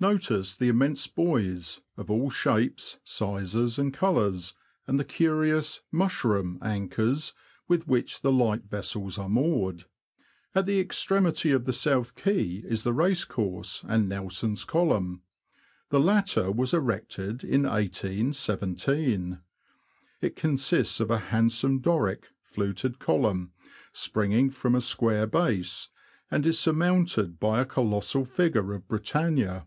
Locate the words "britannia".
28.86-29.66